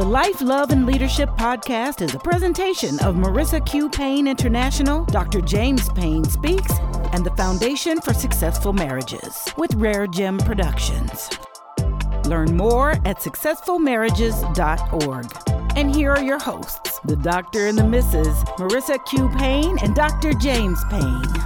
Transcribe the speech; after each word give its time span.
The 0.00 0.06
Life, 0.06 0.40
Love, 0.40 0.70
and 0.70 0.86
Leadership 0.86 1.28
podcast 1.36 2.00
is 2.00 2.14
a 2.14 2.18
presentation 2.18 2.98
of 3.00 3.16
Marissa 3.16 3.60
Q. 3.66 3.90
Payne 3.90 4.26
International, 4.26 5.04
Dr. 5.04 5.42
James 5.42 5.90
Payne 5.90 6.24
Speaks, 6.24 6.72
and 7.12 7.22
the 7.22 7.32
Foundation 7.32 8.00
for 8.00 8.14
Successful 8.14 8.72
Marriages 8.72 9.52
with 9.58 9.74
Rare 9.74 10.06
Gem 10.06 10.38
Productions. 10.38 11.28
Learn 12.24 12.56
more 12.56 12.92
at 13.04 13.18
successfulmarriages.org. 13.18 15.76
And 15.76 15.94
here 15.94 16.12
are 16.12 16.22
your 16.22 16.38
hosts, 16.38 16.98
the 17.04 17.16
Doctor 17.16 17.66
and 17.66 17.76
the 17.76 17.82
Mrs. 17.82 18.42
Marissa 18.56 19.04
Q. 19.04 19.28
Payne 19.36 19.78
and 19.82 19.94
Dr. 19.94 20.32
James 20.32 20.82
Payne. 20.88 21.39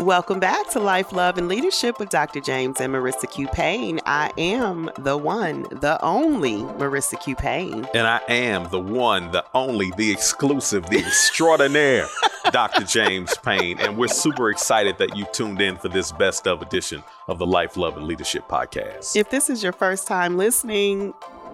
Welcome 0.00 0.40
back 0.40 0.70
to 0.70 0.80
Life, 0.80 1.12
Love, 1.12 1.36
and 1.36 1.46
Leadership 1.46 1.98
with 1.98 2.08
Dr. 2.08 2.40
James 2.40 2.80
and 2.80 2.90
Marissa 2.90 3.30
Q. 3.30 3.48
Payne. 3.48 4.00
I 4.06 4.32
am 4.38 4.90
the 4.96 5.18
one, 5.18 5.64
the 5.64 6.02
only 6.02 6.62
Marissa 6.62 7.22
Q. 7.22 7.36
Payne. 7.36 7.86
And 7.92 8.06
I 8.06 8.22
am 8.26 8.70
the 8.70 8.80
one, 8.80 9.30
the 9.30 9.44
only, 9.52 9.92
the 9.98 10.10
exclusive, 10.10 10.86
the 10.86 11.00
extraordinaire 11.00 12.06
Dr. 12.50 12.84
James 12.84 13.36
Payne. 13.44 13.78
And 13.78 13.98
we're 13.98 14.08
super 14.08 14.48
excited 14.48 14.96
that 14.96 15.18
you 15.18 15.26
tuned 15.34 15.60
in 15.60 15.76
for 15.76 15.90
this 15.90 16.12
best 16.12 16.46
of 16.46 16.62
edition 16.62 17.04
of 17.28 17.38
the 17.38 17.46
Life, 17.46 17.76
Love, 17.76 17.98
and 17.98 18.06
Leadership 18.06 18.48
podcast. 18.48 19.16
If 19.16 19.28
this 19.28 19.50
is 19.50 19.62
your 19.62 19.72
first 19.72 20.06
time 20.06 20.38
listening, 20.38 21.12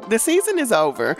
the 0.08 0.18
season 0.18 0.58
is 0.58 0.72
over, 0.72 1.16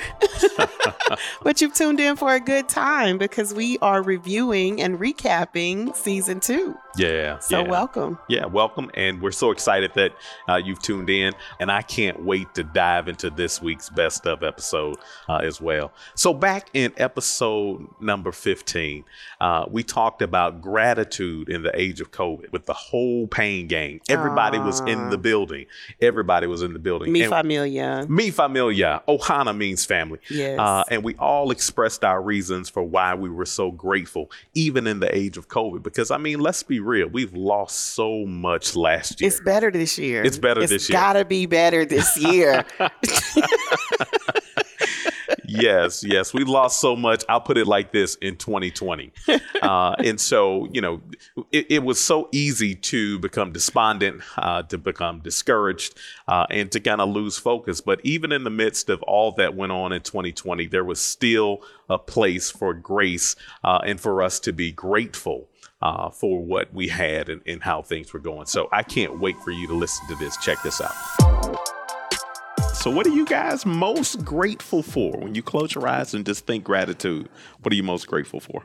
but 1.43 1.61
you've 1.61 1.75
tuned 1.75 2.01
in 2.01 2.17
for 2.17 2.35
a 2.35 2.41
good 2.41 2.69
time 2.69 3.19
because 3.19 3.53
we 3.53 3.79
are 3.79 4.03
reviewing 4.03 4.81
and 4.81 4.99
recapping 4.99 5.95
season 5.97 6.41
two. 6.41 6.77
Yeah. 6.97 7.39
So 7.41 7.61
yeah. 7.61 7.69
welcome. 7.69 8.19
Yeah, 8.29 8.47
welcome. 8.47 8.91
And 8.95 9.21
we're 9.21 9.33
so 9.33 9.51
excited 9.51 9.93
that 9.95 10.12
uh, 10.49 10.57
you've 10.57 10.81
tuned 10.81 11.11
in. 11.11 11.35
And 11.61 11.71
I 11.71 11.83
can't 11.83 12.25
wait 12.25 12.55
to 12.55 12.62
dive 12.62 13.09
into 13.09 13.29
this 13.31 13.61
week's 13.61 13.91
best 13.91 14.27
of 14.27 14.43
episode 14.43 14.97
uh, 15.29 15.37
as 15.37 15.61
well. 15.61 15.93
So, 16.15 16.33
back 16.33 16.71
in 16.73 16.93
episode 16.97 17.87
number 18.00 18.33
15, 18.33 19.05
uh, 19.41 19.67
we 19.71 19.83
talked 19.83 20.23
about 20.23 20.61
gratitude 20.62 21.48
in 21.48 21.62
the 21.62 21.78
age 21.78 22.00
of 22.00 22.11
COVID 22.11 22.53
with 22.53 22.67
the 22.67 22.73
whole 22.73 23.27
Payne 23.27 23.67
gang. 23.67 24.00
Everybody 24.09 24.59
was 24.59 24.81
in 24.81 25.11
the 25.11 25.19
building. 25.19 25.67
Everybody 26.00 26.47
was 26.47 26.62
in 26.62 26.73
the 26.73 26.78
building. 26.78 27.12
Mi 27.12 27.23
And- 27.23 27.31
familia. 27.31 28.06
Mi 28.09 28.31
familia. 28.31 28.75
Ohana 29.08 29.56
means 29.56 29.84
family. 29.84 30.19
Yes. 30.28 30.58
Uh, 30.58 30.84
and 30.91 31.02
we 31.02 31.14
all 31.16 31.50
expressed 31.50 32.05
our 32.05 32.22
reasons 32.22 32.69
for 32.69 32.82
why 32.82 33.14
we 33.14 33.28
were 33.28 33.46
so 33.46 33.70
grateful, 33.70 34.30
even 34.55 34.86
in 34.86 35.00
the 35.00 35.14
age 35.16 35.36
of 35.36 35.48
COVID. 35.48 35.82
Because, 35.82 36.10
I 36.10 36.19
mean, 36.19 36.41
let's 36.41 36.62
be 36.62 36.80
real, 36.80 37.08
we've 37.08 37.34
lost 37.34 37.94
so 37.94 38.24
much 38.27 38.77
last 38.77 39.20
year. 39.20 39.28
It's 39.28 39.41
better 39.41 39.70
this 39.70 39.98
year. 39.98 40.22
It's 40.22 40.38
better 40.38 40.60
this 40.60 40.70
year. 40.70 40.77
It's 40.77 40.88
gotta 40.88 41.24
be 41.24 41.47
better 41.47 41.84
this 41.84 42.16
year. 42.19 42.64
yes, 45.47 46.05
yes. 46.05 46.34
We 46.34 46.44
lost 46.44 46.80
so 46.80 46.97
much. 46.97 47.25
I'll 47.28 47.41
put 47.41 47.58
it 47.58 47.66
like 47.66 47.92
this 47.92 48.16
in 48.16 48.36
2020. 48.36 49.12
Uh, 49.62 49.97
and 49.98 50.20
so, 50.20 50.69
you 50.70 50.80
know, 50.80 51.00
it, 51.50 51.66
it 51.70 51.83
was 51.83 51.98
so 51.98 52.28
easy 52.30 52.75
to 52.75 53.19
become 53.19 53.53
despondent, 53.53 54.22
uh, 54.36 54.62
to 54.62 54.78
become 54.78 55.19
discouraged, 55.20 55.98
uh, 56.28 56.47
and 56.50 56.70
to 56.70 56.78
kind 56.78 57.00
of 57.00 57.08
lose 57.08 57.36
focus. 57.38 57.80
But 57.80 58.00
even 58.05 58.33
in 58.33 58.44
the 58.44 58.50
midst 58.50 58.91
of 58.91 59.03
all 59.05 59.33
that 59.33 59.56
went 59.56 59.72
on 59.72 59.92
in 59.92 60.03
2020, 60.03 60.66
there 60.66 60.84
was 60.84 61.00
still 61.00 61.62
a 61.88 61.98
place 61.98 62.50
for 62.50 62.75
grace 62.75 63.34
uh, 63.64 63.81
and 63.84 63.98
for 63.98 64.22
us 64.22 64.38
to 64.41 64.53
be 64.53 64.70
grateful. 64.72 65.48
Uh, 65.83 66.08
for 66.08 66.42
what 66.42 66.72
we 66.72 66.88
had 66.88 67.28
and, 67.28 67.42
and 67.47 67.62
how 67.62 67.83
things 67.83 68.10
were 68.14 68.19
going. 68.19 68.47
So 68.47 68.66
I 68.72 68.83
can't 68.83 69.20
wait 69.20 69.36
for 69.42 69.50
you 69.50 69.66
to 69.66 69.75
listen 69.75 70.08
to 70.08 70.14
this. 70.14 70.34
Check 70.38 70.62
this 70.62 70.81
out. 70.81 71.75
So, 72.87 72.92
what 72.92 73.05
are 73.05 73.11
you 73.11 73.27
guys 73.27 73.67
most 73.67 74.25
grateful 74.25 74.81
for 74.81 75.19
when 75.19 75.34
you 75.34 75.42
close 75.42 75.75
your 75.75 75.89
eyes 75.89 76.15
and 76.15 76.25
just 76.25 76.47
think 76.47 76.62
gratitude? 76.62 77.28
What 77.61 77.73
are 77.73 77.75
you 77.75 77.83
most 77.83 78.06
grateful 78.06 78.39
for? 78.39 78.62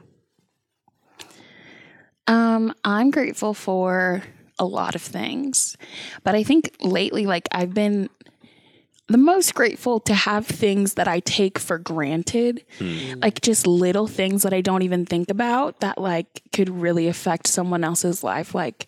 Um, 2.27 2.71
I'm 2.83 3.09
grateful 3.09 3.55
for 3.55 4.21
a 4.59 4.65
lot 4.65 4.93
of 4.93 5.01
things, 5.01 5.75
but 6.23 6.35
I 6.35 6.43
think 6.43 6.75
lately, 6.81 7.25
like 7.25 7.47
I've 7.51 7.73
been 7.73 8.11
the 9.07 9.17
most 9.17 9.55
grateful 9.55 9.99
to 10.01 10.13
have 10.13 10.45
things 10.45 10.93
that 10.93 11.07
I 11.07 11.21
take 11.21 11.57
for 11.57 11.79
granted, 11.79 12.63
like 13.23 13.41
just 13.41 13.65
little 13.65 14.05
things 14.05 14.43
that 14.43 14.53
I 14.53 14.61
don't 14.61 14.83
even 14.83 15.03
think 15.03 15.31
about 15.31 15.79
that 15.79 15.97
like 15.97 16.43
could 16.53 16.69
really 16.69 17.07
affect 17.07 17.47
someone 17.47 17.83
else's 17.83 18.23
life. 18.23 18.53
Like 18.53 18.87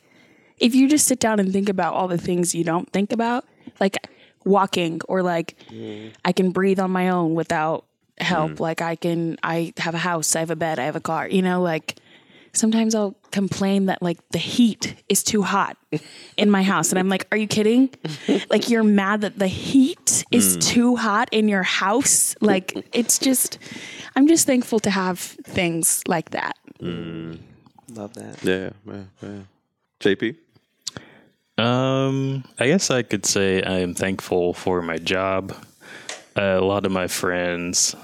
if 0.59 0.75
you 0.75 0.87
just 0.87 1.07
sit 1.07 1.19
down 1.19 1.39
and 1.39 1.51
think 1.51 1.69
about 1.69 1.95
all 1.95 2.07
the 2.07 2.19
things 2.19 2.53
you 2.53 2.63
don't 2.63 2.87
think 2.93 3.11
about, 3.11 3.45
like 3.79 3.97
walking 4.45 5.01
or 5.07 5.21
like 5.21 5.55
mm. 5.69 6.11
I 6.23 6.31
can 6.31 6.51
breathe 6.51 6.79
on 6.79 6.91
my 6.91 7.09
own 7.09 7.33
without 7.33 7.85
help. 8.17 8.53
Mm. 8.53 8.59
Like 8.59 8.81
I 8.81 8.95
can, 8.95 9.37
I 9.43 9.73
have 9.77 9.95
a 9.95 9.99
house, 9.99 10.35
I 10.35 10.39
have 10.39 10.51
a 10.51 10.55
bed, 10.55 10.79
I 10.79 10.85
have 10.85 10.95
a 10.95 11.01
car, 11.01 11.27
you 11.27 11.41
know, 11.41 11.61
like 11.61 11.95
sometimes 12.53 12.95
I'll 12.95 13.15
complain 13.31 13.87
that 13.87 14.01
like 14.01 14.17
the 14.29 14.37
heat 14.37 14.95
is 15.09 15.23
too 15.23 15.41
hot 15.41 15.77
in 16.37 16.49
my 16.49 16.63
house. 16.63 16.91
And 16.91 16.99
I'm 16.99 17.09
like, 17.09 17.27
are 17.31 17.37
you 17.37 17.47
kidding? 17.47 17.89
like 18.49 18.69
you're 18.69 18.83
mad 18.83 19.21
that 19.21 19.39
the 19.39 19.47
heat 19.47 20.23
is 20.31 20.57
mm. 20.57 20.61
too 20.61 20.95
hot 20.95 21.29
in 21.31 21.47
your 21.47 21.63
house? 21.63 22.35
Like 22.41 22.87
it's 22.93 23.19
just, 23.19 23.57
I'm 24.15 24.27
just 24.27 24.45
thankful 24.45 24.79
to 24.81 24.91
have 24.91 25.19
things 25.19 26.03
like 26.07 26.31
that. 26.31 26.57
Love 27.95 28.13
that. 28.13 28.43
Yeah, 28.43 28.69
yeah, 28.85 29.03
yeah. 29.21 29.39
JP? 29.99 30.35
Um, 31.57 32.43
I 32.59 32.67
guess 32.67 32.89
I 32.89 33.03
could 33.03 33.25
say 33.25 33.61
I 33.61 33.79
am 33.79 33.93
thankful 33.93 34.53
for 34.53 34.81
my 34.81 34.97
job. 34.97 35.55
Uh, 36.35 36.57
a 36.59 36.65
lot 36.65 36.85
of 36.85 36.91
my 36.91 37.07
friends 37.07 37.95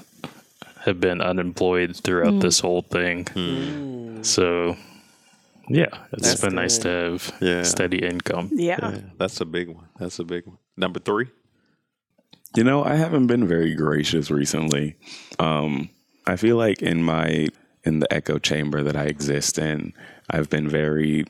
have 0.84 1.00
been 1.00 1.20
unemployed 1.20 1.96
throughout 1.96 2.40
this 2.40 2.60
whole 2.60 2.82
thing. 2.82 3.26
So, 4.22 4.76
yeah, 5.68 5.86
it's 6.12 6.28
That's 6.28 6.40
been 6.40 6.54
nice 6.54 6.78
to 6.78 6.88
have 6.88 7.32
Yeah. 7.40 7.62
steady 7.64 7.98
income. 7.98 8.50
Yeah. 8.52 8.78
Yeah, 8.80 9.00
that's 9.18 9.40
a 9.40 9.44
big 9.44 9.68
one. 9.68 9.86
That's 9.98 10.18
a 10.18 10.24
big 10.24 10.46
one. 10.46 10.58
Number 10.76 11.00
three? 11.00 11.26
You 12.56 12.64
know, 12.64 12.84
I 12.84 12.94
haven't 12.96 13.26
been 13.26 13.46
very 13.46 13.74
gracious 13.74 14.30
recently. 14.30 14.96
Um, 15.38 15.90
I 16.26 16.36
feel 16.36 16.56
like 16.56 16.82
in 16.82 17.02
my 17.02 17.48
in 17.84 18.00
the 18.00 18.12
echo 18.12 18.38
chamber 18.38 18.82
that 18.82 18.96
I 18.96 19.04
exist 19.04 19.58
in, 19.58 19.92
I've 20.28 20.50
been 20.50 20.68
very 20.68 21.24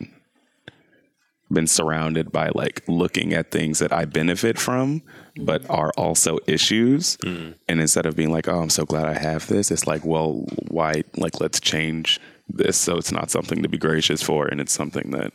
been 1.52 1.66
surrounded 1.66 2.30
by 2.32 2.50
like 2.54 2.82
looking 2.86 3.32
at 3.32 3.50
things 3.50 3.78
that 3.80 3.92
I 3.92 4.04
benefit 4.04 4.58
from, 4.58 5.02
but 5.36 5.68
are 5.68 5.92
also 5.96 6.38
issues. 6.46 7.16
Mm. 7.18 7.54
And 7.68 7.80
instead 7.80 8.06
of 8.06 8.16
being 8.16 8.30
like, 8.30 8.48
"Oh, 8.48 8.60
I'm 8.60 8.70
so 8.70 8.84
glad 8.84 9.06
I 9.06 9.18
have 9.18 9.46
this," 9.48 9.70
it's 9.70 9.86
like, 9.86 10.04
"Well, 10.04 10.44
why? 10.68 11.04
Like, 11.16 11.40
let's 11.40 11.60
change 11.60 12.20
this 12.48 12.76
so 12.76 12.96
it's 12.96 13.12
not 13.12 13.30
something 13.30 13.62
to 13.62 13.68
be 13.68 13.78
gracious 13.78 14.22
for, 14.22 14.46
and 14.46 14.60
it's 14.60 14.72
something 14.72 15.10
that 15.12 15.32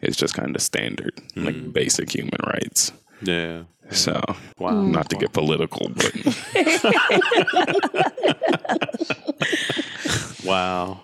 is 0.00 0.16
just 0.16 0.34
kind 0.34 0.54
of 0.56 0.62
standard, 0.62 1.12
like 1.36 1.54
mm. 1.54 1.72
basic 1.72 2.14
human 2.14 2.40
rights." 2.46 2.92
Yeah. 3.22 3.64
So, 3.90 4.20
Wow. 4.58 4.70
Mm. 4.70 4.92
not 4.92 5.10
to 5.10 5.16
get 5.16 5.32
political, 5.32 5.88
but 5.88 6.14
Wow. 10.44 11.00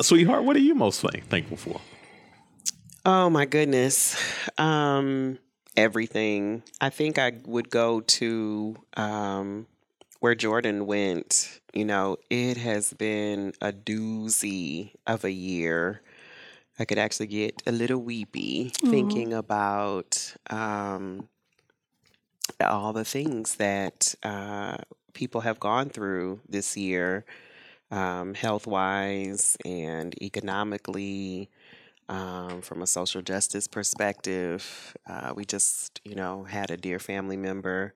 Sweetheart, 0.00 0.44
what 0.44 0.56
are 0.56 0.60
you 0.60 0.74
most 0.74 1.04
thankful 1.28 1.56
for? 1.56 1.80
Oh 3.04 3.30
my 3.30 3.44
goodness. 3.46 4.16
Um 4.58 5.38
everything. 5.76 6.62
I 6.80 6.90
think 6.90 7.18
I 7.18 7.32
would 7.46 7.70
go 7.70 8.00
to 8.00 8.76
um 8.96 9.66
where 10.20 10.34
Jordan 10.34 10.86
went. 10.86 11.60
You 11.72 11.84
know, 11.84 12.16
it 12.30 12.56
has 12.58 12.92
been 12.92 13.52
a 13.60 13.72
doozy 13.72 14.92
of 15.06 15.24
a 15.24 15.32
year. 15.32 16.02
I 16.78 16.84
could 16.84 16.98
actually 16.98 17.28
get 17.28 17.62
a 17.66 17.72
little 17.72 18.00
weepy 18.02 18.72
thinking 18.84 19.32
about 19.32 20.34
um 20.50 21.28
all 22.60 22.92
the 22.92 23.04
things 23.04 23.56
that 23.56 24.14
uh 24.22 24.76
people 25.12 25.40
have 25.42 25.60
gone 25.60 25.88
through 25.88 26.40
this 26.48 26.76
year 26.76 27.24
um, 27.90 28.34
health 28.34 28.66
wise 28.66 29.56
and 29.64 30.14
economically 30.22 31.48
um, 32.12 32.62
from 32.62 32.82
a 32.82 32.86
social 32.86 33.22
justice 33.22 33.68
perspective. 33.68 34.96
Uh, 35.06 35.32
we 35.36 35.44
just, 35.46 36.00
you 36.04 36.14
know, 36.16 36.44
had 36.44 36.70
a 36.70 36.76
dear 36.76 36.98
family 37.00 37.36
member 37.36 37.94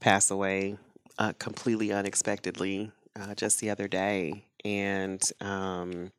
pass 0.00 0.30
away 0.30 0.76
uh, 1.18 1.32
completely 1.38 1.92
unexpectedly 1.92 2.92
uh, 3.20 3.34
just 3.34 3.60
the 3.60 3.70
other 3.70 3.88
day. 3.88 4.46
And 4.64 5.22
um, 5.40 6.12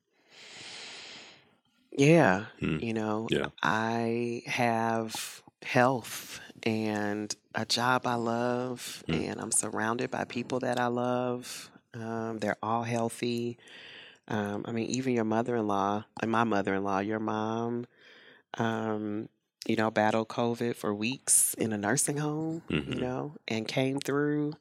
yeah, 1.91 2.45
Hmm. 2.59 2.79
you 2.79 2.93
know, 2.93 3.29
Yeah. 3.29 3.49
I 3.61 4.43
have 4.45 5.43
health 5.63 6.39
and 6.63 7.33
a 7.55 7.65
job 7.65 8.07
I 8.07 8.15
love, 8.15 9.03
Hmm. 9.07 9.23
and 9.29 9.39
I'm 9.39 9.51
surrounded 9.51 10.11
by 10.11 10.25
people 10.25 10.59
that 10.61 10.79
I 10.79 10.87
love. 10.87 11.69
Um, 11.93 12.39
they're 12.39 12.57
all 12.63 12.83
healthy. 12.83 13.57
Um, 14.27 14.63
I 14.67 14.71
mean, 14.71 14.87
even 14.89 15.13
your 15.13 15.25
mother 15.25 15.55
in 15.55 15.67
law, 15.67 16.05
and 16.21 16.31
my 16.31 16.43
mother 16.43 16.73
in 16.75 16.83
law, 16.83 16.99
your 16.99 17.19
mom, 17.19 17.85
um, 18.57 19.29
you 19.67 19.75
know, 19.75 19.91
battled 19.91 20.29
COVID 20.29 20.75
for 20.75 20.93
weeks 20.93 21.53
in 21.55 21.73
a 21.73 21.77
nursing 21.77 22.17
home, 22.17 22.63
you 22.87 22.99
Mhm. 22.99 22.99
know, 23.01 23.35
and 23.47 23.67
came 23.67 23.99
through 23.99 24.53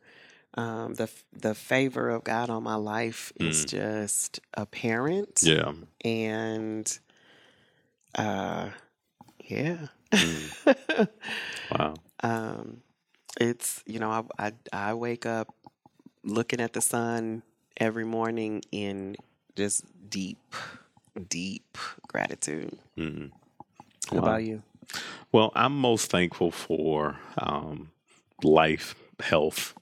um, 0.55 0.95
the 0.95 1.11
the 1.33 1.55
favor 1.55 2.11
of 2.11 2.25
God 2.25 2.51
on 2.51 2.63
my 2.63 2.75
life 2.77 3.33
is 3.39 3.65
just 3.65 4.41
apparent. 4.55 5.43
Yeah. 5.43 5.73
and 6.05 6.99
uh, 8.15 8.71
yeah. 9.45 9.89
Wow. 11.71 11.95
um, 12.23 12.83
it's 13.41 13.83
you 13.87 13.99
know 13.99 14.11
I, 14.39 14.47
I 14.49 14.53
I 14.73 14.95
wake 14.95 15.27
up 15.27 15.55
looking 16.25 16.61
at 16.61 16.73
the 16.73 16.81
sun 16.81 17.43
every 17.77 18.05
morning 18.05 18.63
in 18.73 19.17
just 19.57 19.85
deep, 20.09 20.39
deep 21.29 21.79
gratitude. 22.09 22.79
Mhm. 22.97 23.31
How 24.11 24.17
Wow. 24.19 24.19
about 24.19 24.45
you? 24.45 24.63
Well, 25.33 25.53
I'm 25.55 25.77
most 25.77 26.11
thankful 26.11 26.51
for 26.51 27.19
um, 27.39 27.91
life, 28.43 28.95
health, 29.21 29.75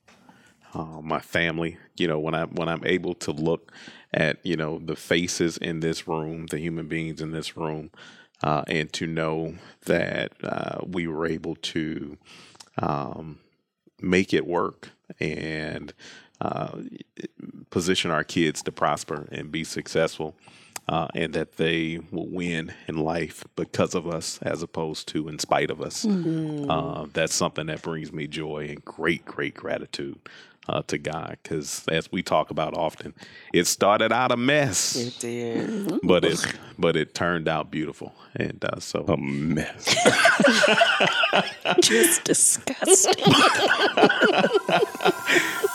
uh, 0.75 1.01
my 1.03 1.21
family. 1.21 1.79
You 1.97 2.09
know, 2.09 2.19
when 2.19 2.35
I 2.35 2.45
when 2.45 2.69
I'm 2.69 2.85
able 2.87 3.15
to 3.15 3.33
look 3.33 3.73
at 4.13 4.45
you 4.45 4.57
know 4.57 4.79
the 4.79 4.97
faces 4.97 5.57
in 5.57 5.81
this 5.81 6.07
room, 6.07 6.47
the 6.47 6.59
human 6.59 6.87
beings 6.89 7.21
in 7.21 7.33
this 7.33 7.57
room, 7.57 7.91
uh, 8.43 8.63
and 8.69 8.93
to 8.95 9.07
know 9.07 9.55
that 9.87 10.33
uh, 10.45 10.81
we 10.87 11.07
were 11.07 11.27
able 11.27 11.57
to 11.57 12.17
um, 12.79 13.41
make 14.01 14.33
it 14.33 14.47
work 14.47 14.91
and 15.19 15.93
uh, 16.41 16.79
position 17.71 18.11
our 18.11 18.25
kids 18.25 18.63
to 18.63 18.73
prosper 18.73 19.29
and 19.31 19.53
be 19.53 19.65
successful. 19.65 20.35
Uh, 20.89 21.07
and 21.15 21.35
that 21.35 21.53
they 21.57 22.01
will 22.11 22.27
win 22.27 22.73
in 22.89 22.97
life 22.99 23.45
because 23.55 23.95
of 23.95 24.09
us 24.09 24.41
as 24.43 24.61
opposed 24.61 25.07
to 25.07 25.29
in 25.29 25.39
spite 25.39 25.71
of 25.71 25.81
us. 25.81 26.05
Uh, 26.05 27.07
that's 27.13 27.35
something 27.35 27.67
that 27.67 27.81
brings 27.83 28.13
me 28.13 28.27
joy 28.27 28.67
and 28.71 28.85
great, 28.85 29.25
great 29.25 29.55
gratitude 29.55 30.19
uh, 30.69 30.83
to 30.89 30.99
God. 30.99 31.39
Because 31.43 31.85
as 31.93 32.11
we 32.11 32.25
talk 32.25 32.51
about 32.51 32.77
often, 32.77 33.15
it 33.55 33.69
started 33.69 34.11
out 34.11 34.33
a 34.33 34.37
mess, 34.37 34.97
It 34.97 35.17
did. 35.21 36.01
but 36.03 36.25
it 36.25 36.45
but 36.77 36.97
it 36.97 37.15
turned 37.15 37.47
out 37.47 37.71
beautiful. 37.71 38.13
And 38.35 38.65
uh, 38.65 38.81
so 38.81 39.05
A 39.07 39.17
mess. 39.17 39.95
Just 41.83 42.25
disgusting. 42.25 43.25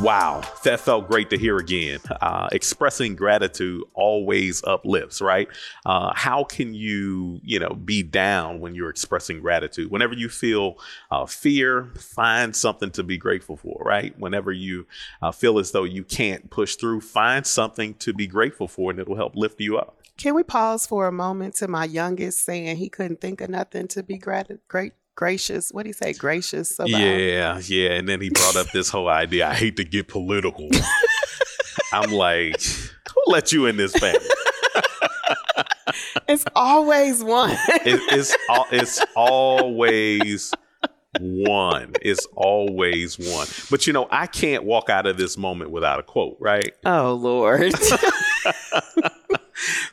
Wow, 0.00 0.42
that 0.62 0.78
felt 0.78 1.08
great 1.08 1.28
to 1.30 1.36
hear 1.36 1.58
again. 1.58 1.98
Uh, 2.20 2.48
expressing 2.52 3.16
gratitude 3.16 3.82
always 3.94 4.62
uplifts, 4.62 5.20
right? 5.20 5.48
Uh, 5.84 6.12
how 6.14 6.44
can 6.44 6.72
you, 6.72 7.40
you 7.42 7.58
know, 7.58 7.70
be 7.70 8.04
down 8.04 8.60
when 8.60 8.76
you're 8.76 8.90
expressing 8.90 9.40
gratitude? 9.40 9.90
Whenever 9.90 10.14
you 10.14 10.28
feel 10.28 10.78
uh, 11.10 11.26
fear, 11.26 11.90
find 11.98 12.54
something 12.54 12.92
to 12.92 13.02
be 13.02 13.18
grateful 13.18 13.56
for, 13.56 13.82
right? 13.84 14.16
Whenever 14.20 14.52
you 14.52 14.86
uh, 15.20 15.32
feel 15.32 15.58
as 15.58 15.72
though 15.72 15.84
you 15.84 16.04
can't 16.04 16.48
push 16.48 16.76
through, 16.76 17.00
find 17.00 17.44
something 17.44 17.94
to 17.94 18.14
be 18.14 18.28
grateful 18.28 18.68
for, 18.68 18.92
and 18.92 19.00
it'll 19.00 19.16
help 19.16 19.34
lift 19.34 19.60
you 19.60 19.78
up. 19.78 20.00
Can 20.16 20.34
we 20.34 20.44
pause 20.44 20.86
for 20.86 21.08
a 21.08 21.12
moment 21.12 21.54
to 21.56 21.66
my 21.66 21.84
youngest 21.84 22.44
saying 22.44 22.76
he 22.76 22.88
couldn't 22.88 23.20
think 23.20 23.40
of 23.40 23.50
nothing 23.50 23.88
to 23.88 24.04
be 24.04 24.16
grat- 24.16 24.68
great 24.68 24.92
gracious? 25.18 25.70
What 25.72 25.82
do 25.82 25.88
you 25.88 25.94
say? 25.94 26.12
Gracious 26.12 26.78
about? 26.78 26.90
Yeah, 26.90 27.60
yeah. 27.64 27.90
And 27.94 28.08
then 28.08 28.20
he 28.20 28.30
brought 28.30 28.54
up 28.54 28.70
this 28.70 28.88
whole 28.88 29.08
idea. 29.08 29.48
I 29.48 29.54
hate 29.54 29.76
to 29.78 29.84
get 29.84 30.06
political. 30.06 30.68
I'm 31.92 32.12
like, 32.12 32.62
who 32.62 33.22
let 33.26 33.50
you 33.50 33.66
in 33.66 33.76
this 33.76 33.92
family? 33.92 34.20
It's 36.28 36.44
always 36.54 37.24
one. 37.24 37.50
it, 37.50 38.00
it's 38.12 38.36
it's 38.70 39.04
always 39.16 40.52
one. 41.18 41.94
It's 42.02 42.26
always 42.36 43.18
one. 43.18 43.46
But 43.70 43.86
you 43.86 43.94
know, 43.94 44.06
I 44.10 44.26
can't 44.26 44.62
walk 44.64 44.90
out 44.90 45.06
of 45.06 45.16
this 45.16 45.36
moment 45.38 45.70
without 45.70 45.98
a 45.98 46.02
quote, 46.02 46.36
right? 46.38 46.70
oh 46.84 47.14
Lord. 47.14 47.72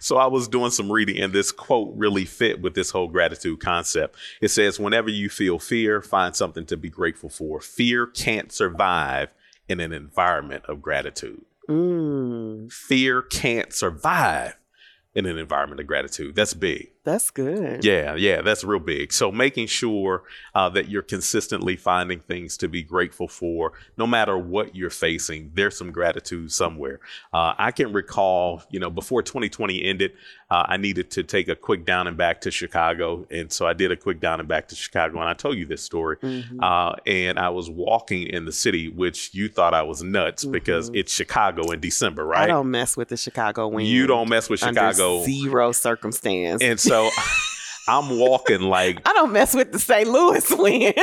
So 0.06 0.18
I 0.18 0.28
was 0.28 0.48
doing 0.48 0.70
some 0.70 0.92
reading, 0.92 1.18
and 1.18 1.34
this 1.34 1.52
quote 1.52 1.92
really 1.96 2.26
fit 2.26 2.62
with 2.62 2.76
this 2.76 2.92
whole 2.92 3.08
gratitude 3.08 3.60
concept. 3.60 4.16
It 4.40 4.50
says, 4.50 4.80
"Whenever 4.80 5.10
you 5.10 5.30
feel 5.30 5.58
fear, 5.58 6.00
find 6.00 6.36
something 6.36 6.64
to 6.68 6.78
be 6.78 6.92
grateful 6.92 7.28
for. 7.28 7.60
Fear 7.60 8.06
can't 8.06 8.52
survive 8.52 9.34
in 9.68 9.80
an 9.80 9.92
environment 9.92 10.64
of 10.68 10.80
gratitude. 10.80 11.44
mm, 11.68 12.72
Fear 12.72 13.24
can't 13.24 13.74
survive." 13.74 14.54
In 15.16 15.26
an 15.26 15.40
environment 15.40 15.82
of 15.82 15.88
gratitude. 15.88 16.36
That's 16.36 16.54
big. 16.54 16.92
That's 17.06 17.30
good. 17.32 17.86
Yeah, 17.86 18.16
yeah, 18.16 18.42
that's 18.42 18.64
real 18.64 18.80
big. 18.80 19.14
So 19.14 19.32
making 19.32 19.68
sure 19.68 20.24
uh, 20.54 20.70
that 20.70 20.90
you're 20.90 21.02
consistently 21.04 21.76
finding 21.78 22.20
things 22.20 22.58
to 22.58 22.68
be 22.68 22.84
grateful 22.84 23.28
for, 23.28 23.74
no 23.98 24.08
matter 24.08 24.38
what 24.38 24.76
you're 24.76 24.90
facing, 24.90 25.52
there's 25.54 25.78
some 25.78 25.92
gratitude 25.92 26.52
somewhere. 26.52 27.00
Uh, 27.34 27.54
I 27.58 27.72
can 27.72 27.94
recall, 27.94 28.64
you 28.72 28.80
know, 28.80 28.90
before 28.90 29.22
2020 29.22 29.84
ended, 29.84 30.12
uh, 30.50 30.64
I 30.68 30.78
needed 30.78 31.10
to 31.12 31.24
take 31.24 31.48
a 31.48 31.56
quick 31.56 31.86
down 31.86 32.08
and 32.08 32.18
back 32.18 32.42
to 32.42 32.52
Chicago, 32.52 33.26
and 33.32 33.52
so 33.52 33.66
I 33.66 33.74
did 33.74 33.92
a 33.92 33.96
quick 33.96 34.20
down 34.20 34.40
and 34.40 34.48
back 34.50 34.68
to 34.70 34.76
Chicago, 34.76 35.20
and 35.20 35.30
I 35.30 35.34
told 35.34 35.58
you 35.58 35.66
this 35.66 35.82
story. 35.84 36.18
Uh, 36.60 36.96
and 37.06 37.40
I 37.40 37.50
was 37.50 37.70
walking 37.70 38.28
in 38.28 38.46
the 38.46 38.52
city, 38.52 38.90
which 38.90 39.34
you 39.34 39.48
thought 39.50 39.74
I 39.74 39.82
was 39.84 40.04
nuts 40.04 40.46
because 40.46 40.90
it's 40.94 41.12
Chicago 41.12 41.72
in 41.72 41.80
December, 41.80 42.26
right? 42.26 42.44
I 42.44 42.48
don't 42.48 42.70
mess 42.72 42.96
with 42.96 43.10
the 43.10 43.18
Chicago 43.18 43.68
wind. 43.68 43.88
You 43.88 44.08
don't 44.08 44.30
mess 44.30 44.50
with 44.50 44.62
under 44.64 44.80
Chicago, 44.92 45.24
Zero 45.24 45.72
circumstance. 45.72 46.62
and 46.62 46.80
so 46.80 46.95
I'm 47.88 48.18
walking 48.18 48.62
like 48.62 49.02
I 49.08 49.14
don't 49.14 49.32
mess 49.32 49.54
with 49.54 49.72
the 49.72 49.80
St. 49.80 50.08
Louis 50.08 50.46
wind, 50.58 50.96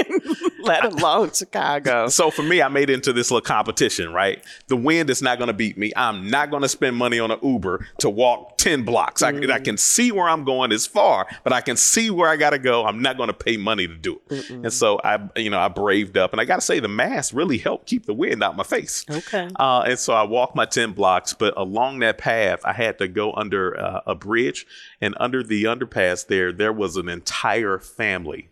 let 0.67 0.85
alone 0.85 1.32
Chicago. 1.32 2.09
So 2.09 2.31
for 2.31 2.43
me, 2.43 2.62
I 2.62 2.69
made 2.69 2.91
it 2.91 2.94
into 2.94 3.12
this 3.12 3.31
little 3.31 3.44
competition, 3.44 4.12
right? 4.12 4.43
The 4.69 4.76
wind 4.76 5.11
is 5.11 5.23
not 5.23 5.38
going 5.38 5.49
to 5.49 5.55
beat 5.55 5.76
me. 5.76 5.93
I'm 5.97 6.29
not 6.29 6.50
going 6.50 6.62
to 6.62 6.69
spend 6.69 6.97
money 6.97 7.19
on 7.19 7.31
an 7.31 7.38
Uber 7.43 7.87
to 7.99 8.11
walk 8.11 8.59
10 8.59 8.85
blocks. 8.85 9.23
I, 9.23 9.31
I 9.31 9.59
can 9.59 9.76
see 9.76 10.12
where 10.12 10.29
I'm 10.29 10.44
going 10.44 10.73
is 10.73 10.87
far, 10.87 11.26
but 11.44 11.53
I 11.53 11.61
can 11.61 11.76
see 11.76 12.11
where 12.11 12.29
I 12.29 12.37
got 12.37 12.50
to 12.50 12.59
go. 12.59 12.85
I'm 12.85 13.03
not 13.03 13.17
going 13.17 13.29
to 13.29 13.35
pay 13.35 13.56
money 13.56 13.87
to 13.88 13.94
do 13.94 14.20
it. 14.31 14.50
And 14.50 14.73
so 14.73 15.00
I, 15.03 15.19
you 15.37 15.50
know, 15.50 15.59
I 15.59 15.69
braved 15.69 16.17
up 16.17 16.32
and 16.32 16.41
I 16.41 16.44
got 16.44 16.56
to 16.56 16.61
say 16.61 16.79
the 16.81 16.88
mask 16.88 17.35
really 17.35 17.59
helped 17.59 17.87
keep 17.87 18.06
the 18.06 18.14
wind 18.14 18.43
out 18.43 18.56
my 18.56 18.64
face. 18.64 19.05
Okay. 19.11 19.49
Uh, 19.56 19.81
and 19.87 19.99
so 19.99 20.12
I 20.12 20.23
walked 20.23 20.55
my 20.55 20.64
10 20.64 20.93
blocks, 20.93 21.35
but 21.35 21.55
along 21.56 22.00
that 22.00 22.19
path, 22.19 22.61
I 22.64 22.73
had 22.73 22.99
to 22.99 23.09
go 23.09 23.32
under 23.32 23.79
uh, 23.79 24.00
a 24.06 24.14
bridge. 24.14 24.67
And 25.00 25.17
under 25.19 25.43
the 25.43 25.64
underpass 25.64 26.26
there, 26.26 26.53
there 26.53 26.73
was 26.73 26.97
an 26.97 27.09
entire 27.09 27.79
family 27.79 28.49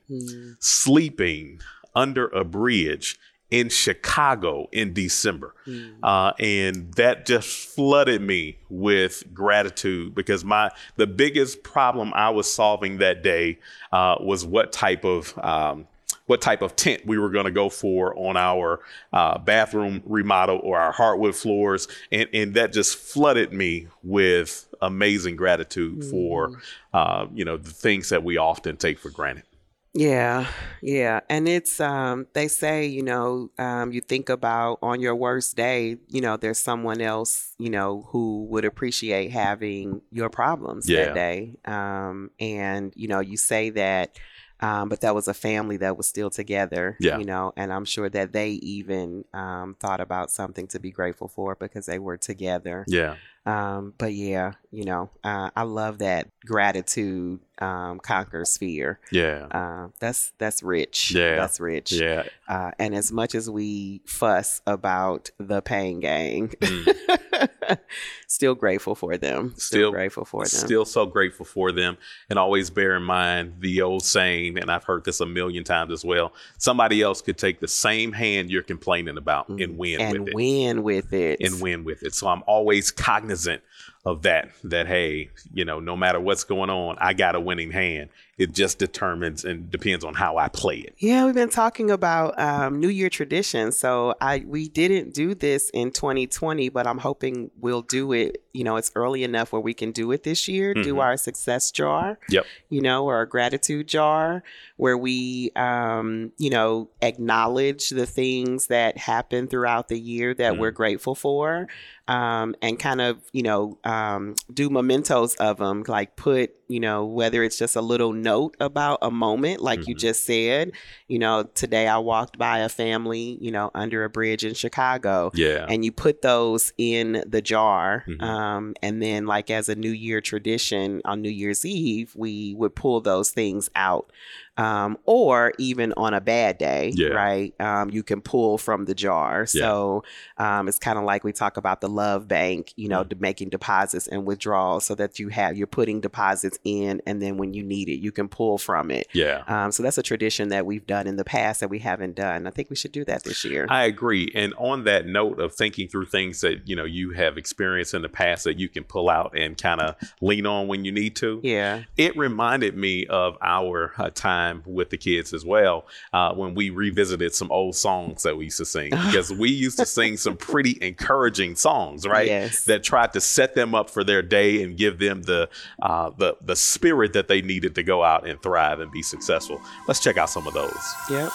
sleeping 0.58 1.60
under 1.94 2.28
a 2.28 2.44
bridge 2.44 3.18
in 3.50 3.68
Chicago 3.68 4.68
in 4.72 4.92
December. 4.92 5.54
Uh, 6.02 6.32
and 6.38 6.94
that 6.94 7.26
just 7.26 7.68
flooded 7.68 8.22
me 8.22 8.56
with 8.68 9.24
gratitude 9.34 10.14
because 10.14 10.44
my 10.44 10.70
the 10.96 11.06
biggest 11.06 11.62
problem 11.62 12.12
I 12.14 12.30
was 12.30 12.52
solving 12.52 12.98
that 12.98 13.22
day 13.22 13.58
uh, 13.92 14.16
was 14.20 14.44
what 14.44 14.72
type 14.72 15.04
of 15.04 15.36
um, 15.38 15.86
what 16.26 16.40
type 16.40 16.62
of 16.62 16.76
tent 16.76 17.04
we 17.04 17.18
were 17.18 17.28
going 17.28 17.46
to 17.46 17.50
go 17.50 17.68
for 17.68 18.16
on 18.16 18.36
our 18.36 18.80
uh, 19.12 19.36
bathroom 19.38 20.00
remodel 20.06 20.60
or 20.62 20.78
our 20.78 20.92
hardwood 20.92 21.34
floors, 21.34 21.88
and 22.12 22.28
and 22.32 22.54
that 22.54 22.72
just 22.72 22.96
flooded 22.96 23.52
me 23.52 23.88
with 24.04 24.68
amazing 24.80 25.34
gratitude 25.34 26.04
for 26.04 26.52
uh, 26.94 27.26
you 27.34 27.44
know 27.44 27.56
the 27.56 27.72
things 27.72 28.10
that 28.10 28.22
we 28.22 28.36
often 28.36 28.76
take 28.76 28.98
for 29.00 29.10
granted. 29.10 29.42
Yeah, 29.92 30.46
yeah. 30.82 31.20
And 31.28 31.48
it's 31.48 31.80
um 31.80 32.26
they 32.32 32.46
say, 32.46 32.86
you 32.86 33.02
know, 33.02 33.50
um 33.58 33.92
you 33.92 34.00
think 34.00 34.28
about 34.28 34.78
on 34.82 35.00
your 35.00 35.16
worst 35.16 35.56
day, 35.56 35.96
you 36.08 36.20
know, 36.20 36.36
there's 36.36 36.60
someone 36.60 37.00
else, 37.00 37.54
you 37.58 37.70
know, 37.70 38.06
who 38.10 38.44
would 38.50 38.64
appreciate 38.64 39.32
having 39.32 40.00
your 40.12 40.30
problems 40.30 40.88
Yeah. 40.88 41.06
that 41.06 41.14
day. 41.14 41.56
Um 41.64 42.30
and 42.38 42.92
you 42.94 43.08
know, 43.08 43.20
you 43.20 43.36
say 43.36 43.70
that 43.70 44.16
um, 44.62 44.90
but 44.90 45.00
that 45.00 45.14
was 45.14 45.26
a 45.26 45.32
family 45.32 45.78
that 45.78 45.96
was 45.96 46.06
still 46.06 46.28
together, 46.28 46.96
Yeah. 47.00 47.16
you 47.16 47.24
know, 47.24 47.52
and 47.56 47.72
I'm 47.72 47.86
sure 47.86 48.10
that 48.10 48.32
they 48.32 48.50
even 48.50 49.24
um, 49.32 49.74
thought 49.80 50.02
about 50.02 50.30
something 50.30 50.66
to 50.68 50.78
be 50.78 50.90
grateful 50.90 51.28
for 51.28 51.54
because 51.56 51.86
they 51.86 51.98
were 51.98 52.18
together. 52.18 52.84
Yeah, 52.86 53.16
Um, 53.46 53.94
but 53.96 54.12
yeah, 54.12 54.52
you 54.70 54.84
know, 54.84 55.08
uh, 55.24 55.50
I 55.56 55.62
love 55.62 55.98
that 55.98 56.28
gratitude 56.44 57.40
um, 57.58 57.98
conquers 57.98 58.56
fear. 58.56 59.00
yeah, 59.10 59.46
Uh, 59.50 59.88
that's 59.98 60.32
that's 60.38 60.62
rich. 60.62 61.12
Yeah. 61.14 61.36
that's 61.36 61.58
rich. 61.58 61.90
yeah. 61.92 62.24
Uh, 62.48 62.70
and 62.78 62.94
as 62.94 63.10
much 63.12 63.34
as 63.34 63.48
we 63.50 64.02
fuss 64.06 64.60
about 64.66 65.30
the 65.38 65.60
Payne 65.62 66.00
gang, 66.00 66.52
still 68.26 68.54
grateful 68.54 68.94
for 68.94 69.16
them. 69.16 69.50
Still, 69.56 69.60
Still- 69.60 69.90
grateful 69.92 70.24
for 70.24 70.44
them. 70.44 70.48
Still 70.48 70.84
so 70.84 71.06
grateful 71.06 71.46
for 71.46 71.72
them. 71.72 71.96
And 72.28 72.38
always 72.38 72.70
bear 72.70 72.96
in 72.96 73.02
mind 73.02 73.54
the 73.60 73.82
old 73.82 74.04
saying, 74.04 74.58
and 74.58 74.70
I've 74.70 74.84
heard 74.84 75.04
this 75.04 75.20
a 75.20 75.26
million 75.26 75.64
times 75.64 75.92
as 75.92 76.04
well 76.04 76.32
somebody 76.58 77.02
else 77.02 77.22
could 77.22 77.38
take 77.38 77.60
the 77.60 77.68
same 77.68 78.12
hand 78.12 78.50
you're 78.50 78.62
complaining 78.62 79.16
about 79.16 79.48
and 79.48 79.76
win 79.78 80.00
and 80.00 80.18
with 80.20 80.28
it. 80.28 80.34
win 80.34 80.82
with 80.82 81.12
it. 81.12 81.40
and 81.40 81.60
win 81.60 81.84
with 81.84 82.02
it. 82.02 82.14
So 82.14 82.28
I'm 82.28 82.42
always 82.46 82.90
cognizant 82.90 83.29
cognizant 83.30 83.62
of 84.04 84.22
that 84.22 84.48
that 84.64 84.86
hey 84.86 85.28
you 85.52 85.64
know 85.64 85.78
no 85.78 85.94
matter 85.96 86.18
what's 86.18 86.44
going 86.44 86.70
on 86.70 86.96
i 87.00 87.12
got 87.12 87.34
a 87.34 87.40
winning 87.40 87.70
hand 87.70 88.08
it 88.38 88.52
just 88.52 88.78
determines 88.78 89.44
and 89.44 89.70
depends 89.70 90.02
on 90.02 90.14
how 90.14 90.38
i 90.38 90.48
play 90.48 90.76
it 90.78 90.94
Yeah, 90.98 91.26
we've 91.26 91.34
been 91.34 91.50
talking 91.50 91.90
about 91.90 92.38
um, 92.38 92.80
New 92.80 92.88
Year 92.88 93.10
traditions. 93.10 93.76
So 93.76 94.14
I 94.20 94.44
we 94.46 94.68
didn't 94.68 95.12
do 95.12 95.34
this 95.34 95.68
in 95.70 95.90
2020, 95.90 96.70
but 96.70 96.86
I'm 96.86 96.98
hoping 96.98 97.50
we'll 97.60 97.82
do 97.82 98.12
it. 98.12 98.42
You 98.52 98.64
know, 98.64 98.76
it's 98.76 98.90
early 98.94 99.24
enough 99.24 99.52
where 99.52 99.60
we 99.60 99.74
can 99.74 99.92
do 99.92 100.10
it 100.12 100.22
this 100.22 100.48
year. 100.48 100.72
Do 100.72 101.00
our 101.00 101.16
success 101.18 101.70
jar. 101.70 102.18
yep 102.30 102.46
you 102.70 102.80
know, 102.80 103.04
or 103.04 103.20
a 103.20 103.28
gratitude 103.28 103.88
jar 103.88 104.42
where 104.76 104.96
we, 104.96 105.50
um, 105.56 106.32
you 106.38 106.48
know, 106.50 106.88
acknowledge 107.02 107.90
the 107.90 108.06
things 108.06 108.68
that 108.68 108.96
happen 108.96 109.48
throughout 109.48 109.88
the 109.88 109.98
year 109.98 110.32
that 110.34 110.56
we're 110.56 110.70
grateful 110.70 111.14
for, 111.14 111.66
um, 112.08 112.54
and 112.62 112.78
kind 112.78 113.00
of, 113.00 113.18
you 113.32 113.42
know, 113.42 113.78
um, 113.90 114.34
do 114.52 114.70
mementos 114.70 115.34
of 115.36 115.58
them, 115.58 115.84
like 115.86 116.16
put, 116.16 116.52
you 116.70 116.80
know, 116.80 117.04
whether 117.04 117.42
it's 117.42 117.58
just 117.58 117.74
a 117.76 117.80
little 117.80 118.12
note 118.12 118.56
about 118.60 118.98
a 119.02 119.10
moment, 119.10 119.60
like 119.60 119.88
you 119.88 119.94
just 119.94 120.24
said, 120.24 120.72
you 121.08 121.18
know, 121.18 121.42
today 121.54 121.88
I 121.88 121.98
walked 121.98 122.38
by 122.38 122.58
a 122.60 122.68
family, 122.68 123.36
you 123.40 123.50
know, 123.50 123.70
under 123.74 124.04
a 124.04 124.10
bridge 124.10 124.44
in 124.44 124.54
Chicago 124.54 125.32
yeah. 125.34 125.66
and 125.68 125.84
you 125.84 125.90
put 125.92 126.22
those 126.22 126.72
in 126.78 127.24
the 127.26 127.42
jar 127.42 128.04
Mhm. 128.06 128.22
um, 128.22 128.74
and 128.82 129.02
then 129.02 129.26
like 129.26 129.50
as 129.50 129.68
a 129.68 129.74
new 129.74 129.90
year 129.90 130.20
tradition 130.20 131.00
on 131.04 131.20
new 131.22 131.28
year's 131.30 131.64
eve 131.64 132.12
we 132.14 132.54
would 132.56 132.74
pull 132.76 133.00
those 133.00 133.30
things 133.30 133.68
out 133.74 134.12
um, 134.56 134.98
or 135.06 135.52
even 135.58 135.92
on 135.96 136.12
a 136.14 136.20
bad 136.20 136.58
day 136.58 136.92
Yeah. 136.94 137.08
right 137.08 137.54
um, 137.60 137.90
you 137.90 138.02
can 138.02 138.20
pull 138.20 138.58
from 138.58 138.84
the 138.84 138.94
jar. 138.94 139.46
So 139.46 140.04
um, 140.38 140.68
it's 140.68 140.78
kind 140.78 140.98
of 140.98 141.04
like 141.04 141.24
we 141.24 141.32
talk 141.32 141.56
about 141.56 141.80
the 141.80 141.88
love 141.88 142.28
bank 142.28 142.72
you 142.76 142.88
know 142.88 143.02
de- 143.04 143.16
making 143.16 143.48
deposits 143.48 144.06
and 144.06 144.24
withdrawals 144.26 144.84
so 144.84 144.94
that 144.94 145.18
you 145.18 145.28
have 145.28 145.56
you're 145.56 145.66
putting 145.66 146.00
deposits 146.00 146.58
in 146.64 147.00
and 147.06 147.20
then 147.22 147.36
when 147.36 147.54
you 147.54 147.62
need 147.62 147.88
it 147.88 147.96
you 148.00 148.12
can 148.12 148.28
pull 148.28 148.58
from 148.58 148.90
it 148.90 149.06
yeah 149.12 149.42
um, 149.46 149.72
so 149.72 149.82
that's 149.82 149.98
a 149.98 150.02
tradition 150.02 150.48
that 150.48 150.66
we've 150.66 150.86
done 150.86 151.06
in 151.06 151.16
the 151.16 151.24
past 151.24 151.60
that 151.60 151.68
we 151.68 151.78
haven't 151.78 152.14
done 152.14 152.46
i 152.46 152.50
think 152.50 152.68
we 152.70 152.76
should 152.76 152.92
do 152.92 153.04
that 153.04 153.24
this 153.24 153.44
year 153.44 153.66
I 153.68 153.84
agree. 153.84 154.30
And 154.34 154.52
on 154.58 154.84
that 154.84 155.06
note 155.06 155.38
of 155.40 155.54
thinking 155.54 155.88
through 155.88 156.06
things 156.06 156.40
that 156.40 156.68
you 156.68 156.74
know 156.76 156.84
you 156.84 157.10
have 157.12 157.38
experienced 157.38 157.94
in 157.94 158.02
the 158.02 158.08
past 158.08 158.44
that 158.44 158.58
you 158.58 158.68
can 158.68 158.84
pull 158.84 159.08
out 159.08 159.36
and 159.36 159.56
kind 159.56 159.80
of 159.80 159.94
lean 160.20 160.46
on 160.46 160.66
when 160.68 160.84
you 160.84 160.92
need 160.92 161.16
to. 161.16 161.40
yeah 161.42 161.82
It 161.96 162.16
reminded 162.16 162.76
me 162.76 163.06
of 163.06 163.36
our 163.42 163.92
uh, 163.98 164.10
time 164.10 164.62
with 164.66 164.90
the 164.90 164.96
kids 164.96 165.32
as 165.32 165.44
well 165.44 165.86
uh, 166.12 166.34
when 166.34 166.54
we 166.54 166.70
revisited 166.70 167.34
some 167.34 167.50
old 167.52 167.76
songs 167.76 168.22
that 168.22 168.36
we 168.36 168.44
used 168.44 168.58
to 168.58 168.64
sing 168.64 168.90
because 169.06 169.32
we 169.32 169.50
used 169.50 169.78
to 169.78 169.86
sing 169.86 170.16
some 170.16 170.36
pretty 170.36 170.78
encouraging 170.80 171.56
songs, 171.56 172.06
right? 172.06 172.26
Yes. 172.26 172.64
That 172.64 172.82
tried 172.82 173.12
to 173.14 173.20
set 173.20 173.54
them 173.54 173.74
up 173.74 173.90
for 173.90 174.04
their 174.04 174.22
day 174.22 174.62
and 174.62 174.76
give 174.76 174.98
them 174.98 175.22
the 175.22 175.48
uh, 175.82 176.10
the 176.16 176.36
the 176.40 176.49
spirit 176.56 177.12
that 177.12 177.28
they 177.28 177.42
needed 177.42 177.74
to 177.76 177.82
go 177.82 178.02
out 178.02 178.26
and 178.28 178.40
thrive 178.42 178.80
and 178.80 178.90
be 178.90 179.02
successful. 179.02 179.60
Let's 179.88 180.00
check 180.00 180.16
out 180.16 180.30
some 180.30 180.46
of 180.46 180.54
those. 180.54 180.94
yep 181.10 181.30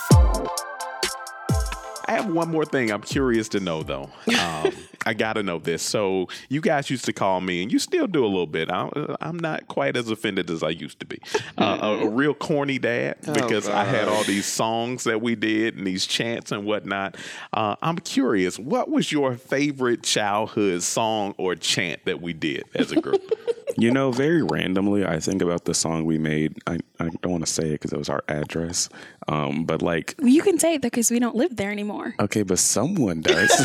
I 2.08 2.14
have 2.14 2.30
one 2.30 2.50
more 2.50 2.66
thing 2.66 2.92
I'm 2.92 3.02
curious 3.02 3.50
to 3.50 3.60
know, 3.60 3.84
though. 3.84 4.10
Um, 4.46 4.72
I 5.08 5.14
got 5.14 5.34
to 5.34 5.44
know 5.44 5.60
this. 5.60 5.82
So, 5.84 6.28
you 6.50 6.62
guys 6.62 6.90
used 6.90 7.06
to 7.06 7.14
call 7.14 7.40
me, 7.42 7.62
and 7.64 7.72
you 7.72 7.78
still 7.80 8.08
do 8.08 8.24
a 8.24 8.28
little 8.28 8.48
bit. 8.48 8.70
I, 8.72 8.90
I'm 9.22 9.38
not 9.38 9.68
quite 9.68 9.96
as 9.98 10.10
offended 10.10 10.50
as 10.50 10.64
I 10.64 10.70
used 10.70 11.00
to 11.00 11.06
be. 11.06 11.20
Uh, 11.58 11.78
a, 11.82 11.88
a 12.06 12.10
real 12.10 12.34
corny 12.34 12.80
dad 12.80 13.18
because 13.34 13.68
I 13.68 13.84
had 13.84 14.08
all 14.08 14.24
these 14.24 14.46
songs 14.46 15.04
that 15.06 15.22
we 15.22 15.36
did 15.36 15.78
and 15.78 15.86
these 15.86 16.06
chants 16.06 16.52
and 16.52 16.66
whatnot. 16.66 17.18
Uh, 17.54 17.76
I'm 17.82 17.98
curious, 17.98 18.58
what 18.60 18.90
was 18.90 19.12
your 19.12 19.36
favorite 19.36 20.04
childhood 20.04 20.84
song 20.84 21.36
or 21.38 21.56
chant 21.56 22.06
that 22.06 22.22
we 22.22 22.34
did 22.34 22.64
as 22.76 22.92
a 22.92 23.00
group? 23.00 23.22
You 23.78 23.92
know, 23.92 24.12
very 24.12 24.42
randomly, 24.42 25.06
I 25.06 25.20
think 25.20 25.42
about 25.42 25.66
the 25.66 25.74
song 25.74 26.06
we 26.06 26.18
made. 26.18 26.58
I, 26.66 26.80
I 27.00 27.10
don't 27.22 27.32
want 27.32 27.46
to 27.46 27.52
say 27.52 27.68
it 27.70 27.72
because 27.74 27.92
it 27.94 27.98
was 28.00 28.10
our 28.10 28.24
address. 28.28 28.90
Um, 29.28 29.66
but 29.66 29.82
like, 29.82 30.16
You 30.22 30.42
can 30.42 30.58
say 30.60 30.76
it 30.76 30.82
because 30.82 31.10
we 31.12 31.20
don't 31.20 31.36
live 31.36 31.56
there 31.56 31.72
anymore. 31.72 32.16
okay, 32.20 32.44
but 32.44 32.60
someone 32.60 33.22
does. 33.22 33.50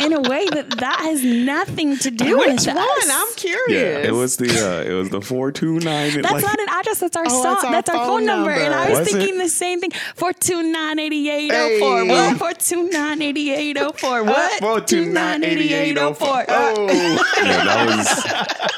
In 0.00 0.12
a 0.12 0.20
way 0.20 0.46
that 0.46 0.74
that 0.78 1.00
has 1.00 1.22
nothing 1.24 1.96
to 1.98 2.10
do 2.10 2.38
Which 2.38 2.48
with 2.52 2.66
one? 2.68 2.78
us. 2.78 3.10
I'm 3.10 3.34
curious. 3.34 3.70
yeah, 3.70 4.08
it 4.08 4.12
was 4.12 4.36
the 4.36 4.48
uh, 4.48 4.82
it 4.88 4.94
was 4.94 5.10
the 5.10 5.20
four 5.20 5.50
two 5.52 5.78
nine. 5.80 6.20
That's 6.22 6.42
not 6.42 6.58
an 6.58 6.68
address. 6.70 7.00
That's 7.00 7.16
our 7.16 7.24
Oh, 7.26 7.42
song. 7.42 7.42
that's 7.54 7.64
our 7.64 7.72
That's 7.72 7.88
our 7.90 7.96
phone 7.96 8.06
phone 8.18 8.26
number. 8.26 8.50
And 8.50 8.72
I 8.74 8.78
number. 8.78 8.90
was 8.90 8.98
Was 9.00 9.08
it? 9.08 9.18
thinking 9.18 9.38
the 9.38 9.48
same 9.48 9.80
thing. 9.80 9.90
Four 10.14 10.32
two 10.32 10.62
nine 10.62 10.98
eighty 10.98 11.28
eight 11.30 11.50
oh 11.52 11.78
four. 11.78 12.02
Hey. 12.04 12.08
What? 12.08 12.38
Four 12.38 12.52
two 12.54 12.88
nine 12.90 13.20
eighty 13.22 13.50
eight 13.52 13.76
oh 13.78 13.92
four. 13.92 14.22
What? 14.24 14.60
Four 14.60 14.80
two 14.80 15.06
nine 15.06 15.42
eighty 15.44 15.74
eight 15.74 15.98
oh 15.98 16.14
four. 16.14 16.44
Yeah, 16.48 16.74
that 17.64 17.86
was 17.86 18.06
that 18.24 18.70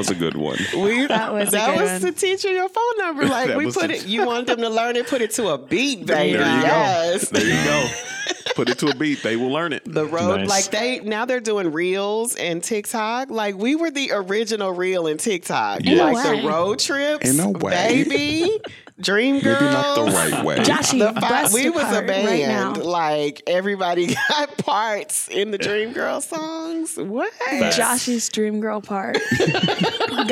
was 0.00 0.10
a 0.10 0.14
good 0.14 0.36
one. 0.36 0.58
We, 0.76 1.06
That 1.06 1.32
was 1.32 1.48
a 1.48 1.52
that 1.52 1.76
was 1.76 2.02
one. 2.02 2.12
to 2.12 2.12
teach 2.12 2.44
you 2.44 2.50
your 2.50 2.68
phone 2.68 2.96
number. 2.98 3.26
Like 3.30 3.56
we 3.56 3.70
put 3.70 3.88
to- 3.90 3.94
it. 3.96 4.06
You 4.06 4.26
wanted 4.26 4.46
them 4.48 4.60
to 4.60 4.68
learn 4.68 4.96
it. 4.96 5.06
Put 5.06 5.22
it 5.22 5.30
to 5.32 5.48
a 5.48 5.58
beat, 5.58 6.06
baby. 6.06 6.36
There 6.38 6.56
you 6.56 6.62
go. 6.62 6.66
yes. 6.66 7.28
There 7.28 7.46
you 7.46 7.64
go. 7.64 7.88
Put 8.54 8.68
it 8.68 8.78
to 8.80 8.88
a 8.88 8.94
beat. 8.94 9.22
They 9.22 9.36
will 9.36 9.50
learn 9.50 9.72
it. 9.72 9.82
The 9.84 10.04
road, 10.06 10.40
Nice. 10.40 10.48
like 10.48 10.64
they 10.70 11.00
now 11.00 11.24
they're 11.24 11.40
doing 11.40 11.72
reels 11.72 12.34
and 12.36 12.62
TikTok. 12.62 13.30
Like 13.30 13.56
we 13.56 13.74
were 13.76 13.90
the 13.90 14.10
original 14.12 14.72
reel 14.72 15.06
in 15.06 15.18
TikTok. 15.18 15.80
Yes. 15.84 15.98
Like 16.14 16.24
way. 16.26 16.40
the 16.42 16.48
road 16.48 16.78
trips, 16.80 17.28
In 17.28 17.38
a 17.40 17.50
way. 17.50 18.04
baby. 18.04 18.60
Dream 19.00 19.40
girls. 19.40 19.60
Maybe 19.60 19.72
not 19.72 19.94
the 19.96 20.04
right 20.12 20.44
way. 20.44 20.56
Joshy, 20.58 20.98
The 20.98 21.18
fi- 21.20 21.28
bust 21.28 21.54
we 21.54 21.64
your 21.64 21.72
was 21.72 21.84
a 21.96 22.02
band. 22.02 22.26
right 22.28 22.46
now. 22.46 22.74
like 22.74 23.42
everybody 23.46 24.14
got 24.28 24.56
parts 24.58 25.28
in 25.28 25.50
the 25.50 25.58
Dream 25.58 25.92
Girl 25.92 26.20
songs. 26.20 26.96
What? 26.96 27.32
Josh's 27.74 28.28
dream 28.28 28.60
girl 28.60 28.80
part. 28.80 29.16
Go 29.38 29.44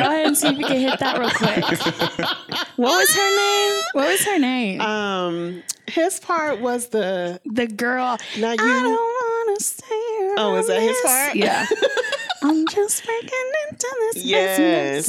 ahead 0.03 0.27
and 0.27 0.37
see 0.37 0.49
if 0.49 0.59
you 0.59 0.67
can 0.67 0.79
hit 0.81 0.99
that 0.99 1.19
real 1.19 1.31
quick. 1.31 1.65
What 2.77 2.99
was 2.99 3.15
her 3.15 3.37
name? 3.37 3.83
What 3.93 4.09
was 4.09 4.25
her 4.25 4.39
name? 4.39 4.81
Um, 4.81 5.63
his 5.87 6.21
part 6.21 6.61
was 6.61 6.89
the 6.89 7.41
the 7.47 7.67
girl. 7.67 8.19
now 8.39 8.53
you. 8.53 8.59
I 8.61 8.83
don't 8.83 9.47
wanna 9.47 9.61
stay 9.61 10.35
Oh, 10.37 10.57
is 10.59 10.67
that 10.69 10.81
his 10.81 10.97
around 11.05 11.25
part? 11.27 11.37
Yeah. 11.37 11.67
I'm 12.42 12.66
just 12.68 13.04
breaking 13.04 13.28
into 13.71 13.97
this 14.14 14.25
Yes. 14.25 14.59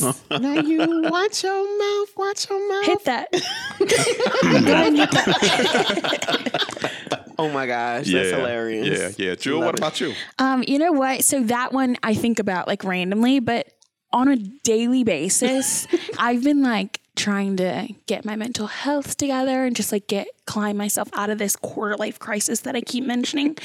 business. 0.01 0.23
now 0.41 0.59
you 0.59 0.79
watch 1.09 1.43
your 1.43 1.77
mouth. 1.79 2.09
Watch 2.17 2.49
your 2.49 2.69
mouth. 2.69 2.85
Hit 2.85 3.03
that. 3.05 3.31
Go 3.31 4.73
ahead 4.73 4.87
and 4.87 4.97
hit 4.97 5.11
that. 5.11 6.89
Oh 7.37 7.49
my 7.49 7.65
gosh, 7.67 8.11
that's 8.11 8.31
hilarious. 8.31 9.17
Yeah, 9.17 9.27
yeah. 9.29 9.35
Jewel, 9.35 9.59
Love 9.59 9.65
what 9.67 9.75
it. 9.75 9.79
about 9.79 10.01
you? 10.01 10.13
Um, 10.39 10.63
you 10.67 10.77
know 10.77 10.91
what? 10.91 11.23
So 11.23 11.41
that 11.43 11.71
one 11.71 11.97
I 12.03 12.13
think 12.13 12.39
about 12.39 12.67
like 12.67 12.83
randomly, 12.83 13.39
but 13.39 13.67
on 14.11 14.27
a 14.27 14.35
daily 14.35 15.03
basis, 15.03 15.87
I've 16.17 16.43
been 16.43 16.63
like 16.63 16.99
trying 17.15 17.57
to 17.57 17.87
get 18.07 18.25
my 18.25 18.35
mental 18.35 18.67
health 18.67 19.17
together 19.17 19.65
and 19.65 19.75
just 19.75 19.91
like 19.91 20.07
get 20.07 20.27
climb 20.45 20.77
myself 20.77 21.09
out 21.13 21.29
of 21.29 21.37
this 21.37 21.55
quarter 21.55 21.95
life 21.95 22.17
crisis 22.19 22.61
that 22.61 22.75
I 22.75 22.81
keep 22.81 23.05
mentioning. 23.05 23.57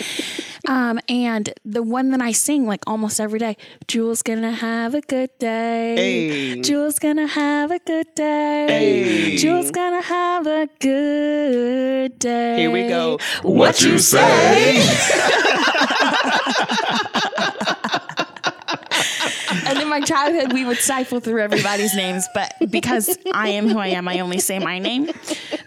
Um, 0.66 0.98
and 1.08 1.52
the 1.64 1.82
one 1.82 2.10
that 2.10 2.20
I 2.22 2.32
sing 2.32 2.66
like 2.66 2.82
almost 2.86 3.20
every 3.20 3.38
day, 3.38 3.56
Jewel's 3.86 4.22
gonna 4.22 4.52
have 4.52 4.94
a 4.94 5.00
good 5.00 5.30
day. 5.38 5.94
Hey. 5.96 6.60
Jewel's 6.62 6.98
gonna 6.98 7.26
have 7.26 7.70
a 7.70 7.78
good 7.78 8.06
day. 8.14 8.66
Hey. 8.68 9.36
Jewel's 9.36 9.70
gonna 9.70 10.02
have 10.02 10.46
a 10.46 10.68
good 10.80 12.18
day. 12.18 12.60
Here 12.60 12.70
we 12.70 12.88
go. 12.88 13.18
What 13.42 13.82
you 13.82 13.98
say? 13.98 14.80
and 14.80 14.88
in 17.14 17.30
my 19.94 20.00
childhood, 20.00 20.52
we 20.52 20.64
would 20.64 20.78
cipher 20.78 21.20
through 21.20 21.40
everybody's 21.40 21.94
names, 21.94 22.26
but 22.34 22.52
because 22.68 23.16
I 23.32 23.50
am 23.50 23.68
who 23.68 23.78
I 23.78 23.88
am, 23.88 24.08
I 24.08 24.18
only 24.18 24.40
say 24.40 24.58
my 24.58 24.80
name. 24.80 25.08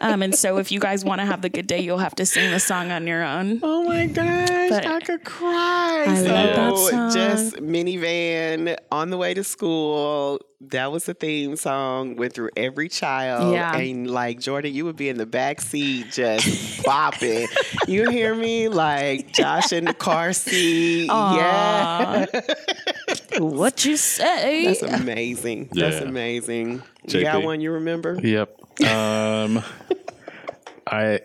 Um, 0.02 0.22
and 0.22 0.36
so, 0.36 0.58
if 0.58 0.70
you 0.70 0.82
guys 0.82 1.06
want 1.06 1.22
to 1.22 1.26
have 1.26 1.42
the 1.42 1.48
good 1.50 1.66
day, 1.66 1.80
you'll 1.80 1.98
have 1.98 2.14
to 2.16 2.26
sing 2.26 2.52
the 2.52 2.60
song 2.60 2.92
on 2.92 3.08
your 3.08 3.24
own. 3.24 3.62
Oh 3.64 3.84
my 3.84 4.06
gosh, 4.06 4.70
But 4.70 4.86
I 4.86 5.00
could 5.00 5.24
cry. 5.24 6.06
I 6.08 6.16
so 6.18 6.34
love 6.34 6.56
that 6.56 6.78
song. 6.78 7.12
just 7.14 7.56
minivan 7.56 8.76
on 8.92 9.12
the 9.12 9.18
way 9.18 9.34
to 9.34 9.44
school. 9.46 10.42
That 10.60 10.92
was 10.92 11.06
the 11.06 11.14
theme 11.14 11.56
song. 11.56 12.16
Went 12.16 12.34
through 12.34 12.50
every 12.58 12.90
child. 12.90 13.54
Yeah. 13.54 13.78
And 13.78 14.10
like 14.10 14.40
Jordan, 14.40 14.74
you 14.74 14.86
would 14.86 14.96
be 14.96 15.08
in 15.08 15.18
the 15.18 15.26
back 15.28 15.62
seat 15.62 16.12
just 16.12 16.84
bopping. 16.84 17.48
you 17.88 18.10
hear 18.10 18.34
me? 18.34 18.68
Like 18.68 19.32
Josh 19.32 19.72
in 19.72 19.86
the 19.86 19.94
car 19.94 20.34
seat. 20.34 21.06
Yeah. 21.06 22.26
What 23.40 23.86
you 23.86 23.98
say? 23.98 24.66
That's 24.66 24.82
amazing. 24.82 25.70
That's 25.72 26.02
Yeah. 26.02 26.08
amazing. 26.08 26.82
You 27.08 27.22
got 27.24 27.44
one 27.44 27.62
you 27.62 27.72
remember? 27.74 28.20
Yep. 28.22 28.82
Um, 28.90 29.64
I 30.88 31.20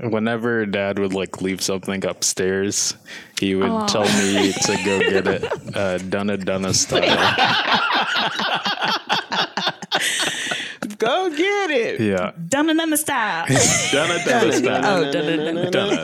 whenever 0.00 0.64
Dad 0.66 0.98
would 0.98 1.12
like 1.14 1.40
leave 1.42 1.60
something 1.60 2.04
upstairs, 2.04 2.94
he 3.40 3.54
would 3.54 3.88
tell 3.88 4.04
me 4.04 4.52
to 4.52 4.76
go 4.84 4.98
get 5.00 5.26
it, 5.26 5.76
uh, 5.76 5.98
Dunna 5.98 6.36
Dunna 6.36 6.72
style. 6.74 7.34
Go 10.98 11.30
get 11.30 11.70
it. 11.70 12.00
Yeah. 12.00 12.32
Dun 12.48 12.66
dun 12.66 12.76
dun 12.76 12.96
style. 12.96 13.46
Donna, 13.92 14.18
Donna 14.24 14.52
style. 14.52 14.84
Oh, 15.06 15.12
dun 15.12 15.26
dun 15.26 15.70
dun. 15.70 15.98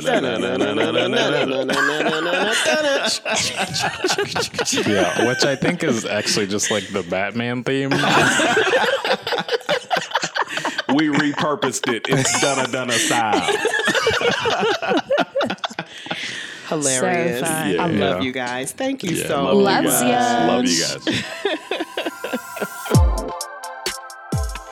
Yeah. 4.87 5.27
Which 5.27 5.45
I 5.45 5.57
think 5.57 5.83
is 5.83 6.05
actually 6.05 6.47
just 6.47 6.71
like 6.71 6.87
the 6.89 7.03
Batman 7.03 7.65
theme. 7.65 7.91
We 10.95 11.09
repurposed 11.09 11.93
it. 11.93 12.07
It's 12.09 12.41
Donna 12.41 12.69
Donna 12.71 12.93
style. 12.93 13.41
Hilarious. 16.69 17.41
So 17.41 17.47
fun. 17.47 17.55
I 17.55 17.71
Yeah. 17.73 17.87
love 17.87 18.23
you 18.23 18.33
guys. 18.33 18.73
Thank 18.73 19.03
you 19.03 19.17
Yeah, 19.17 19.27
so 19.27 19.57
love 19.57 19.85
you 19.85 19.91
guys. 19.91 20.49
Love 20.49 20.67
you 20.67 20.85
guys. 20.85 21.74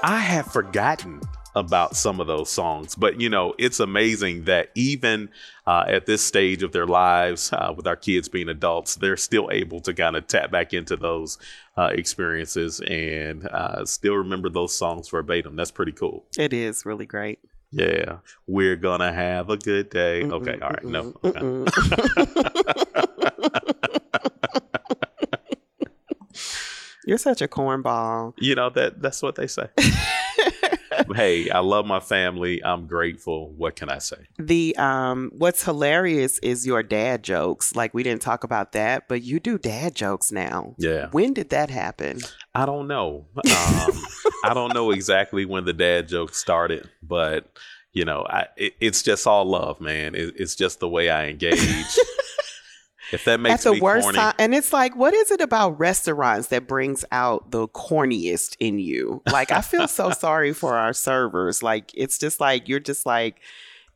I 0.03 0.19
have 0.19 0.47
forgotten 0.47 1.21
about 1.55 1.95
some 1.97 2.19
of 2.19 2.27
those 2.27 2.51
songs, 2.51 2.95
but 2.97 3.21
you 3.21 3.29
know, 3.29 3.55
it's 3.59 3.79
amazing 3.79 4.45
that 4.45 4.71
even 4.75 5.29
uh, 5.67 5.85
at 5.87 6.07
this 6.07 6.25
stage 6.25 6.63
of 6.63 6.73
their 6.73 6.87
lives, 6.87 7.53
uh, 7.53 7.73
with 7.77 7.87
our 7.87 7.95
kids 7.95 8.29
being 8.29 8.49
adults, 8.49 8.97
they're 8.97 9.17
still 9.17 9.49
able 9.53 9.81
to 9.83 9.95
kind 9.95 10.17
of 10.17 10.27
tap 10.27 10.51
back 10.51 10.73
into 10.73 10.97
those 10.97 11.39
uh, 11.77 11.91
experiences 11.93 12.81
and 12.81 13.47
uh, 13.47 13.85
still 13.85 14.15
remember 14.15 14.49
those 14.49 14.75
songs 14.75 15.09
verbatim. 15.09 15.55
That's 15.55 15.71
pretty 15.71 15.93
cool. 15.93 16.25
It 16.37 16.53
is 16.53 16.85
really 16.85 17.07
great. 17.07 17.39
Yeah, 17.71 18.19
we're 18.47 18.77
gonna 18.77 19.13
have 19.13 19.49
a 19.51 19.57
good 19.57 19.89
day. 19.89 20.25
Okay, 20.25 20.59
all 20.61 20.71
right, 20.71 20.85
no. 20.85 21.15
Okay. 21.25 21.65
You're 27.07 27.19
such 27.19 27.43
a 27.43 27.49
cornball. 27.49 28.35
You 28.39 28.55
know 28.55 28.71
that 28.71 29.03
that's 29.03 29.23
what 29.23 29.35
they 29.35 29.47
say. 29.47 29.69
hey, 31.15 31.51
I 31.51 31.59
love 31.61 31.87
my 31.87 32.01
family. 32.01 32.63
I'm 32.65 32.87
grateful. 32.87 33.51
What 33.51 33.77
can 33.77 33.89
I 33.89 33.99
say? 33.99 34.17
The 34.39 34.77
um 34.77 35.31
what's 35.37 35.65
hilarious 35.65 36.39
is 36.39 36.67
your 36.67 36.83
dad 36.83 37.23
jokes. 37.23 37.75
Like 37.75 37.95
we 37.95 38.03
didn't 38.03 38.23
talk 38.23 38.45
about 38.45 38.73
that, 38.73 39.09
but 39.09 39.23
you 39.23 39.41
do 39.41 39.59
dad 39.59 39.95
jokes 39.95 40.33
now. 40.33 40.75
Yeah, 40.79 41.09
When 41.11 41.33
did 41.33 41.51
that 41.51 41.71
happen? 41.71 42.21
I 42.55 42.67
don't 42.67 42.89
know. 42.89 43.27
Um, 43.37 44.03
I 44.45 44.53
don't 44.55 44.75
know 44.75 44.91
exactly 44.91 45.45
when 45.45 45.65
the 45.65 45.73
dad 45.73 46.09
joke 46.09 46.35
started, 46.35 46.89
but 47.03 47.51
you 47.93 48.05
know, 48.05 48.27
I 48.29 48.47
it, 48.57 48.75
it's 48.81 49.03
just 49.03 49.27
all 49.27 49.45
love, 49.45 49.81
man. 49.81 50.15
It, 50.15 50.35
it's 50.37 50.55
just 50.55 50.81
the 50.81 50.89
way 50.89 51.11
I 51.11 51.27
engage. 51.29 51.59
if 53.13 53.25
that 53.25 53.41
makes 53.41 53.67
At 53.67 53.75
the 53.75 53.81
worst 53.81 54.05
corny, 54.05 54.19
time 54.19 54.35
and 54.39 54.55
it's 54.55 54.73
like, 54.73 54.97
what 54.97 55.15
is 55.15 55.31
it 55.31 55.41
about 55.41 55.79
restaurants 55.79 56.49
that 56.49 56.67
brings 56.67 57.05
out 57.13 57.51
the 57.51 57.69
corniest 57.69 58.57
in 58.59 58.79
you? 58.79 59.23
Like 59.31 59.51
I 59.51 59.61
feel 59.61 59.89
so 59.89 60.11
sorry 60.19 60.53
for 60.53 60.77
our 60.77 60.93
servers. 60.93 61.63
Like 61.63 61.91
it's 61.95 62.19
just 62.19 62.41
like 62.41 62.69
you're 62.69 62.81
just 62.81 63.07
like 63.07 63.41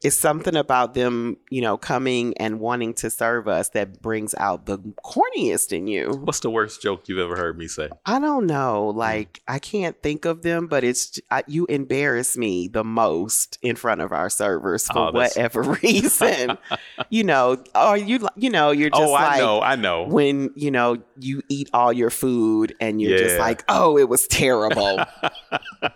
it's 0.07 0.17
something 0.17 0.55
about 0.55 0.95
them, 0.95 1.37
you 1.51 1.61
know, 1.61 1.77
coming 1.77 2.33
and 2.39 2.61
wanting 2.61 2.95
to 2.95 3.11
serve 3.11 3.49
us 3.49 3.71
that 3.71 4.01
brings 4.01 4.37
out 4.37 4.67
the 4.67 4.79
corniest 5.05 5.77
in 5.77 5.89
you. 5.89 6.11
what's 6.23 6.39
the 6.41 6.51
worst 6.51 6.81
joke 6.81 7.09
you've 7.09 7.19
ever 7.19 7.37
heard 7.37 7.59
me 7.59 7.67
say? 7.67 7.89
I 8.05 8.21
don't 8.21 8.47
know. 8.47 8.93
Mm. 8.95 8.97
Like 8.97 9.43
I 9.49 9.59
can't 9.59 10.01
think 10.05 10.25
of 10.25 10.43
them, 10.43 10.69
but 10.69 10.85
it's 10.85 11.19
I, 11.29 11.43
you 11.49 11.67
embarrass 11.67 12.37
me 12.37 12.69
the 12.69 12.85
most 12.85 13.59
in 13.63 13.75
front 13.75 14.01
of 14.01 14.13
our 14.13 14.31
servers 14.31 14.87
for 14.87 15.09
Oh, 15.09 15.11
whatever 15.11 15.63
reason. 15.83 16.57
you 17.11 17.25
know, 17.25 17.65
or 17.75 17.97
you 17.97 18.29
you 18.37 18.51
know 18.51 18.71
you're 18.71 18.91
just 18.91 19.03
oh, 19.03 19.11
like 19.11 19.33
I 19.33 19.39
know, 19.39 19.61
I 19.61 19.75
know. 19.75 20.05
when 20.05 20.53
you 20.55 20.71
know 20.71 20.99
you 21.19 21.43
eat 21.49 21.69
all 21.75 21.93
your 21.93 22.11
food 22.11 22.77
and 22.81 23.03
you're 23.03 23.19
just 23.19 23.41
like, 23.41 23.65
oh, 23.69 23.99
it 23.99 24.09
was 24.09 24.29
terrible. 24.29 25.01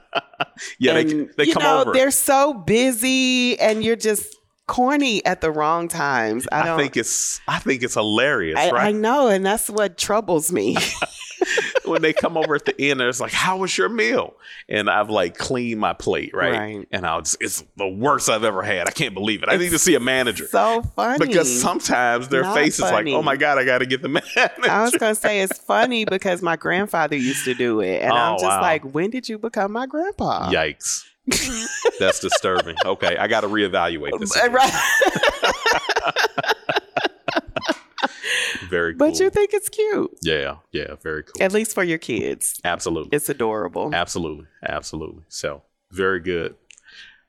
yeah, 0.79 0.95
they, 0.95 1.01
and, 1.03 1.31
they 1.37 1.45
you 1.47 1.55
come 1.55 1.63
know 1.63 1.81
over. 1.83 1.93
they're 1.93 2.11
so 2.11 2.55
busy, 2.55 3.59
and 3.59 3.83
you're 3.85 3.97
just 3.97 4.37
corny 4.67 5.25
at 5.27 5.41
the 5.41 5.51
wrong 5.51 5.89
times. 5.89 6.47
I 6.53 6.73
I, 6.73 6.77
think 6.77 6.97
it's 6.97 7.41
I 7.49 7.59
think 7.59 7.83
it's 7.83 7.95
hilarious, 7.95 8.59
I, 8.59 8.71
right? 8.71 8.89
I 8.89 8.93
know, 8.93 9.29
and 9.29 9.45
that's 9.45 9.69
what 9.69 9.99
troubles 9.99 10.53
me. 10.53 10.77
when 11.85 12.03
they 12.03 12.13
come 12.13 12.37
over 12.37 12.55
at 12.55 12.65
the 12.65 12.81
end, 12.81 13.01
it's 13.01 13.21
like, 13.21 13.33
"How 13.33 13.59
was 13.59 13.77
your 13.77 13.89
meal?" 13.89 14.35
And 14.69 14.89
I've 14.91 15.11
like 15.11 15.37
cleaned 15.37 15.81
my 15.81 15.93
plate, 15.93 16.33
right? 16.35 16.53
Right. 16.59 16.89
And 16.91 17.07
I 17.07 17.17
was, 17.17 17.37
it's 17.41 17.65
the 17.77 17.89
worst 17.89 18.29
I've 18.29 18.45
ever 18.45 18.63
had. 18.63 18.89
I 18.89 18.93
can't 18.93 19.15
believe 19.15 19.43
it. 19.43 19.49
I 19.49 19.57
need 19.57 19.71
to 19.71 19.79
see 19.79 19.95
a 19.95 20.01
manager 20.01 20.47
so 20.47 20.83
funny 20.95 21.27
because 21.27 21.61
sometimes 21.61 22.29
their 22.29 22.43
Not 22.43 22.55
face 22.55 22.75
is 22.75 22.81
like, 22.83 23.07
"Oh 23.09 23.23
my 23.23 23.37
god, 23.37 23.59
I 23.59 23.65
got 23.65 23.79
to 23.79 23.87
get 23.87 24.03
the 24.03 24.09
manager." 24.09 24.51
I 24.69 24.83
was 24.83 24.95
gonna 24.97 25.15
say 25.15 25.41
it's 25.41 25.59
funny 25.59 26.05
because 26.05 26.43
my 26.43 26.57
grandfather 26.57 27.17
used 27.17 27.45
to 27.45 27.55
do 27.55 27.81
it, 27.81 28.03
and 28.03 28.13
I'm 28.13 28.35
Oh, 28.35 28.37
just 28.37 28.45
wow. 28.45 28.61
like, 28.61 28.85
when 28.85 29.11
did 29.11 29.29
you 29.29 29.39
become 29.39 29.73
my 29.73 29.87
grandpa? 29.87 30.51
Yikes. 30.51 31.05
That's 32.01 32.19
disturbing. 32.21 32.77
Okay, 32.85 33.17
I 33.17 33.27
got 33.29 33.43
to 33.43 33.49
reevaluate 33.49 34.19
this. 34.19 34.37
Right. 34.51 34.71
Very 38.71 38.95
cool. 38.95 39.09
but 39.09 39.19
you 39.21 39.29
think 39.31 39.53
it's 39.53 39.69
cute, 39.69 40.17
yeah, 40.23 40.57
yeah, 40.73 40.95
very 41.03 41.25
cool. 41.25 41.43
at 41.43 41.53
least 41.53 41.75
for 41.75 41.83
your 41.85 41.99
kids. 41.99 42.61
Absolutely. 42.65 43.15
It's 43.17 43.29
adorable. 43.29 43.91
Absolutely. 43.95 44.47
Absolutely. 44.67 45.25
So, 45.29 45.63
very 45.91 46.21
good. 46.21 46.55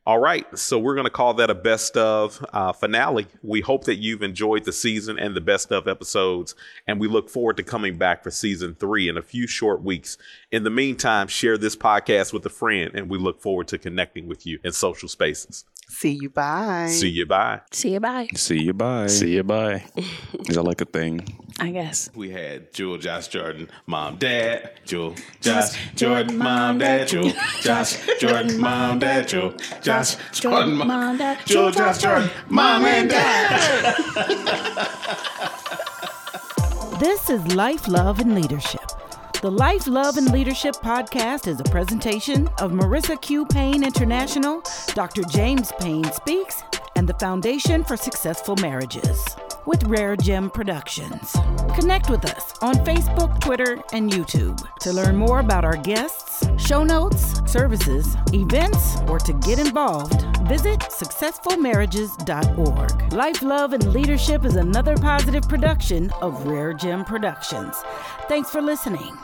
All 0.06 0.18
right. 0.18 0.46
So, 0.58 0.80
we're 0.80 0.96
going 0.96 1.06
to 1.06 1.12
call 1.12 1.34
that 1.36 1.50
a 1.52 1.56
best 1.56 1.96
of 1.98 2.44
uh, 2.54 2.74
finale. 2.74 3.28
We 3.44 3.62
hope 3.62 3.84
that 3.86 3.98
you've 3.98 4.24
enjoyed 4.24 4.66
the 4.66 4.72
season 4.72 5.20
and 5.20 5.36
the 5.36 5.42
best 5.42 5.72
of 5.72 5.88
episodes. 5.88 6.56
And 6.88 7.00
we 7.00 7.08
look 7.08 7.30
forward 7.30 7.58
to 7.58 7.64
coming 7.64 7.98
back 7.98 8.24
for 8.24 8.32
season 8.32 8.74
three 8.76 9.08
in 9.10 9.18
a 9.18 9.22
few 9.22 9.46
short 9.48 9.84
weeks. 9.84 10.18
In 10.52 10.66
the 10.66 10.70
meantime, 10.70 11.30
share 11.30 11.58
this 11.58 11.78
podcast 11.78 12.34
with 12.34 12.46
a 12.46 12.50
friend. 12.50 12.92
And 12.94 13.10
we 13.10 13.18
look 13.18 13.42
forward 13.42 13.70
to 13.70 13.78
connecting 13.78 14.28
with 14.28 14.46
you 14.46 14.60
in 14.66 14.74
social 14.74 15.08
spaces. 15.08 15.64
See 15.88 16.18
you. 16.22 16.30
Bye. 16.30 16.88
See 16.90 17.08
you. 17.08 17.26
Bye. 17.26 17.62
See 17.72 17.92
you. 17.92 18.02
Bye. 18.02 18.28
See 18.36 18.60
you. 18.60 18.74
Bye. 18.74 19.08
See 19.08 19.36
you. 19.36 19.44
Bye. 19.44 19.86
Is 19.96 20.56
that 20.56 20.64
like 20.64 20.82
a 20.82 20.86
thing? 20.86 21.22
I 21.60 21.72
guess. 21.72 22.10
We 22.16 22.32
had 22.32 22.74
Jewel, 22.74 22.98
Josh, 22.98 23.30
Jordan, 23.30 23.70
mom, 23.86 24.18
dad, 24.18 24.72
Jewel, 24.86 25.16
Josh, 25.40 25.78
Jordan, 25.96 26.38
mom, 26.38 26.80
dad, 26.80 27.08
Jewel, 27.08 27.32
Josh, 27.62 27.98
Jordan, 28.20 28.60
mom, 28.60 29.00
dad, 29.00 29.30
Jewel, 29.30 29.54
Josh, 29.82 30.18
Jordan, 30.34 30.76
mom, 30.76 31.18
Dad. 31.18 31.40
Jewel, 31.46 31.72
Josh, 31.72 32.00
Jordan, 32.00 32.30
mom, 32.50 32.84
and 32.86 33.10
dad. 33.10 33.98
This 37.02 37.32
is 37.32 37.56
Life, 37.56 37.88
Love, 37.88 38.20
and 38.20 38.36
Leadership. 38.36 38.91
The 39.42 39.50
Life, 39.50 39.88
Love, 39.88 40.18
and 40.18 40.32
Leadership 40.32 40.76
podcast 40.76 41.48
is 41.48 41.60
a 41.60 41.64
presentation 41.64 42.48
of 42.60 42.74
Marissa 42.74 43.20
Q. 43.20 43.48
Payne 43.48 43.84
International, 43.84 44.62
Dr. 44.94 45.24
James 45.24 45.72
Payne 45.80 46.04
Speaks, 46.12 46.62
and 46.96 47.10
the 47.10 47.16
Foundation 47.16 47.84
for 47.84 47.98
Successful 47.98 48.56
Marriages 48.58 49.36
with 49.66 49.84
Rare 49.86 50.16
Gem 50.16 50.52
Productions. 50.52 51.36
Connect 51.74 52.12
with 52.12 52.24
us 52.26 52.54
on 52.62 52.76
Facebook, 52.86 53.42
Twitter, 53.42 53.82
and 53.94 54.12
YouTube 54.12 54.64
to 54.82 54.94
learn 54.94 55.16
more 55.16 55.40
about 55.40 55.66
our 55.66 55.78
guests, 55.78 56.48
show 56.64 56.84
notes, 56.84 57.42
services, 57.52 58.16
events, 58.34 58.98
or 59.08 59.18
to 59.18 59.34
get 59.34 59.58
involved. 59.58 60.22
Visit 60.48 60.82
successfulmarriages.org. 60.82 63.14
Life, 63.14 63.42
Love, 63.42 63.74
and 63.74 63.92
Leadership 63.92 64.46
is 64.46 64.56
another 64.56 64.96
positive 64.98 65.50
production 65.50 66.12
of 66.22 66.46
Rare 66.46 66.74
Gem 66.74 67.04
Productions. 67.06 67.76
Thanks 68.28 68.52
for 68.52 68.62
listening. 68.62 69.18